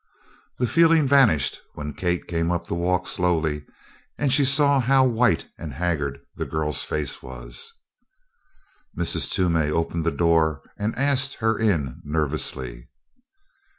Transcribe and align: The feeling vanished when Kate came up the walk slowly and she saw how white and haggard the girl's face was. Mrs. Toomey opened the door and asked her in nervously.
The 0.57 0.65
feeling 0.65 1.05
vanished 1.05 1.61
when 1.75 1.93
Kate 1.93 2.25
came 2.25 2.49
up 2.51 2.65
the 2.65 2.73
walk 2.73 3.05
slowly 3.05 3.67
and 4.17 4.33
she 4.33 4.43
saw 4.43 4.79
how 4.79 5.05
white 5.05 5.45
and 5.59 5.75
haggard 5.75 6.19
the 6.35 6.45
girl's 6.47 6.83
face 6.83 7.21
was. 7.21 7.71
Mrs. 8.97 9.29
Toomey 9.31 9.69
opened 9.69 10.03
the 10.03 10.09
door 10.11 10.63
and 10.75 10.95
asked 10.97 11.35
her 11.35 11.55
in 11.55 12.01
nervously. 12.03 12.89